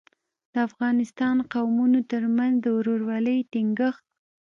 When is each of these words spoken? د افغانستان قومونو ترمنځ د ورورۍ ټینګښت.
د 0.53 0.55
افغانستان 0.67 1.37
قومونو 1.53 1.99
ترمنځ 2.11 2.55
د 2.63 2.65
ورورۍ 2.77 3.39
ټینګښت. 3.51 4.03